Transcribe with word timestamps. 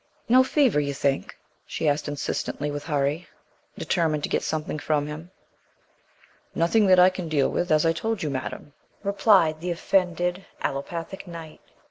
"No 0.27 0.43
fever, 0.43 0.79
you 0.79 0.95
think?" 0.95 1.37
she 1.63 1.87
asked 1.87 2.07
insistently 2.07 2.71
with 2.71 2.85
hurry, 2.85 3.27
determined 3.77 4.23
to 4.23 4.29
get 4.29 4.41
something 4.41 4.79
from 4.79 5.05
him. 5.05 5.29
"Nothing 6.55 6.87
that 6.87 6.97
I 6.97 7.11
can 7.11 7.29
deal 7.29 7.49
with, 7.49 7.69
as 7.71 7.85
I 7.85 7.93
told 7.93 8.23
you, 8.23 8.31
Madam," 8.31 8.73
replied 9.03 9.61
the 9.61 9.69
offended 9.69 10.43
allopathic 10.59 11.27
Knight. 11.27 11.61